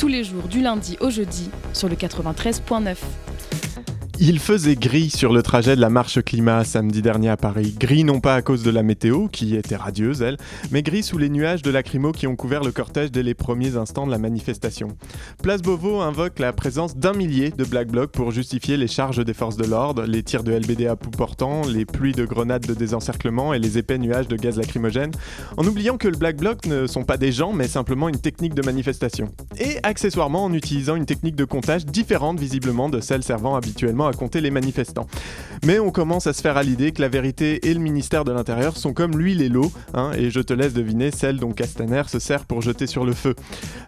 tous 0.00 0.08
les 0.08 0.24
jours 0.24 0.48
du 0.48 0.62
lundi 0.62 0.96
au 1.00 1.10
jeudi 1.10 1.50
sur 1.74 1.86
le 1.90 1.94
93.9. 1.94 2.96
Il 4.22 4.38
faisait 4.38 4.76
gris 4.76 5.08
sur 5.08 5.32
le 5.32 5.42
trajet 5.42 5.76
de 5.76 5.80
la 5.80 5.88
marche 5.88 6.20
climat 6.20 6.62
samedi 6.62 7.00
dernier 7.00 7.30
à 7.30 7.38
Paris. 7.38 7.74
Gris 7.80 8.04
non 8.04 8.20
pas 8.20 8.34
à 8.34 8.42
cause 8.42 8.62
de 8.62 8.70
la 8.70 8.82
météo, 8.82 9.28
qui 9.28 9.56
était 9.56 9.76
radieuse 9.76 10.20
elle, 10.20 10.36
mais 10.70 10.82
gris 10.82 11.02
sous 11.02 11.16
les 11.16 11.30
nuages 11.30 11.62
de 11.62 11.70
lacrymo 11.70 12.12
qui 12.12 12.26
ont 12.26 12.36
couvert 12.36 12.62
le 12.62 12.70
cortège 12.70 13.10
dès 13.10 13.22
les 13.22 13.32
premiers 13.32 13.76
instants 13.76 14.04
de 14.04 14.10
la 14.10 14.18
manifestation. 14.18 14.88
Place 15.42 15.62
Beauvau 15.62 16.02
invoque 16.02 16.38
la 16.38 16.52
présence 16.52 16.98
d'un 16.98 17.14
millier 17.14 17.48
de 17.48 17.64
Black 17.64 17.88
Bloc 17.88 18.10
pour 18.10 18.30
justifier 18.30 18.76
les 18.76 18.88
charges 18.88 19.24
des 19.24 19.32
forces 19.32 19.56
de 19.56 19.64
l'ordre, 19.64 20.02
les 20.02 20.22
tirs 20.22 20.42
de 20.42 20.52
LBD 20.52 20.86
à 20.86 20.96
bout 20.96 21.08
portant, 21.08 21.62
les 21.66 21.86
pluies 21.86 22.12
de 22.12 22.26
grenades 22.26 22.66
de 22.66 22.74
désencerclement 22.74 23.54
et 23.54 23.58
les 23.58 23.78
épais 23.78 23.96
nuages 23.96 24.28
de 24.28 24.36
gaz 24.36 24.58
lacrymogène, 24.58 25.12
en 25.56 25.66
oubliant 25.66 25.96
que 25.96 26.08
le 26.08 26.18
Black 26.18 26.36
Bloc 26.36 26.66
ne 26.66 26.86
sont 26.86 27.04
pas 27.04 27.16
des 27.16 27.32
gens 27.32 27.54
mais 27.54 27.68
simplement 27.68 28.10
une 28.10 28.20
technique 28.20 28.52
de 28.52 28.62
manifestation. 28.66 29.30
Et 29.58 29.78
accessoirement 29.82 30.44
en 30.44 30.52
utilisant 30.52 30.96
une 30.96 31.06
technique 31.06 31.36
de 31.36 31.46
comptage 31.46 31.86
différente 31.86 32.38
visiblement 32.38 32.90
de 32.90 33.00
celle 33.00 33.22
servant 33.22 33.56
habituellement 33.56 34.09
à 34.09 34.09
compter 34.12 34.40
les 34.40 34.50
manifestants. 34.50 35.06
Mais 35.64 35.78
on 35.78 35.90
commence 35.90 36.26
à 36.26 36.32
se 36.32 36.40
faire 36.40 36.56
à 36.56 36.62
l'idée 36.62 36.92
que 36.92 37.02
la 37.02 37.08
vérité 37.08 37.68
et 37.68 37.74
le 37.74 37.80
ministère 37.80 38.24
de 38.24 38.32
l'Intérieur 38.32 38.76
sont 38.76 38.92
comme 38.92 39.18
l'huile 39.18 39.42
et 39.42 39.48
l'eau, 39.48 39.72
hein, 39.94 40.12
et 40.16 40.30
je 40.30 40.40
te 40.40 40.52
laisse 40.52 40.72
deviner 40.72 41.10
celle 41.10 41.38
dont 41.38 41.52
Castaner 41.52 42.02
se 42.08 42.18
sert 42.18 42.44
pour 42.44 42.62
jeter 42.62 42.86
sur 42.86 43.04
le 43.04 43.12
feu. 43.12 43.34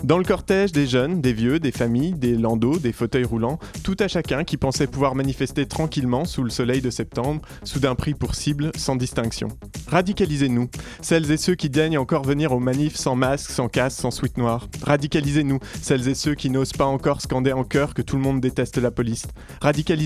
Dans 0.05 0.19
le 0.19 0.25
cortège, 0.25 0.73
des 0.73 0.87
jeunes, 0.87 1.21
des 1.21 1.33
vieux, 1.33 1.59
des 1.59 1.73
familles, 1.73 2.13
des 2.13 2.37
landaux, 2.37 2.79
des 2.79 2.93
fauteuils 2.93 3.25
roulants, 3.25 3.59
tout 3.83 3.97
à 4.01 4.09
chacun 4.09 4.45
qui 4.45 4.57
pensait 4.57 4.87
pouvoir 4.87 5.15
manifester 5.15 5.67
tranquillement 5.67 6.25
sous 6.25 6.43
le 6.43 6.51
soleil 6.51 6.81
de 6.81 6.91
septembre, 6.91 7.43
soudain 7.65 7.95
pris 7.95 8.15
pour 8.15 8.35
cible, 8.35 8.71
sans 8.77 8.97
distinction. 8.97 9.49
Radicalisez-nous, 9.89 10.69
celles 11.01 11.31
et 11.31 11.37
ceux 11.37 11.55
qui 11.55 11.71
daignent 11.71 11.99
encore 11.99 12.25
venir 12.25 12.53
aux 12.53 12.61
manifs 12.61 12.97
sans 12.97 13.15
masque, 13.15 13.51
sans 13.51 13.69
casse, 13.69 13.97
sans 13.97 14.11
sweat 14.11 14.37
noir. 14.39 14.69
Radicalisez-nous, 14.83 15.59
celles 15.81 16.09
et 16.09 16.15
ceux 16.15 16.35
qui 16.35 16.51
n'osent 16.51 16.73
pas 16.73 16.87
encore 16.87 17.21
scander 17.21 17.53
en 17.53 17.65
chœur 17.65 17.95
que 17.95 18.03
tout 18.03 18.17
le 18.17 18.23
monde 18.23 18.41
déteste 18.41 18.79
la 18.79 18.91
police. 18.91 19.27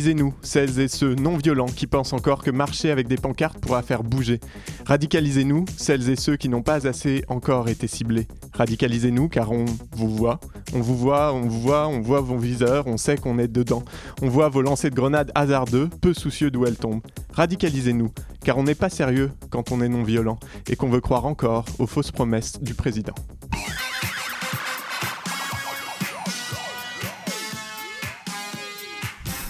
Radicalisez-nous, 0.06 0.34
celles 0.40 0.78
et 0.78 0.86
ceux 0.86 1.16
non 1.16 1.36
violents 1.36 1.66
qui 1.66 1.88
pensent 1.88 2.12
encore 2.12 2.44
que 2.44 2.52
marcher 2.52 2.92
avec 2.92 3.08
des 3.08 3.16
pancartes 3.16 3.58
pourra 3.58 3.82
faire 3.82 4.04
bouger. 4.04 4.38
Radicalisez-nous, 4.84 5.64
celles 5.76 6.08
et 6.08 6.14
ceux 6.14 6.36
qui 6.36 6.48
n'ont 6.48 6.62
pas 6.62 6.86
assez 6.86 7.24
encore 7.26 7.68
été 7.68 7.88
ciblés. 7.88 8.28
Radicalisez-nous 8.52 9.28
car 9.28 9.50
on 9.50 9.64
vous 9.96 10.08
voit, 10.08 10.38
on 10.74 10.80
vous 10.80 10.96
voit, 10.96 11.32
on 11.32 11.40
vous 11.40 11.60
voit, 11.60 11.88
on 11.88 12.02
voit 12.02 12.20
vos 12.20 12.38
viseurs, 12.38 12.86
on 12.86 12.98
sait 12.98 13.16
qu'on 13.16 13.40
est 13.40 13.48
dedans. 13.48 13.82
On 14.22 14.28
voit 14.28 14.48
vos 14.48 14.62
lancers 14.62 14.92
de 14.92 14.94
grenades 14.94 15.32
hasardeux, 15.34 15.88
peu 16.00 16.14
soucieux 16.14 16.52
d'où 16.52 16.66
elles 16.66 16.76
tombent. 16.76 17.02
Radicalisez-nous 17.32 18.12
car 18.44 18.58
on 18.58 18.62
n'est 18.62 18.76
pas 18.76 18.90
sérieux 18.90 19.32
quand 19.50 19.72
on 19.72 19.80
est 19.80 19.88
non 19.88 20.04
violent 20.04 20.38
et 20.70 20.76
qu'on 20.76 20.88
veut 20.88 21.00
croire 21.00 21.26
encore 21.26 21.64
aux 21.80 21.88
fausses 21.88 22.12
promesses 22.12 22.62
du 22.62 22.74
président. 22.74 23.14